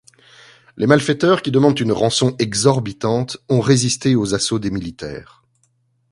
[0.77, 5.43] Les malfaiteurs, qui demandent une rançon exorbitante, ont résisté aux assauts des militaires.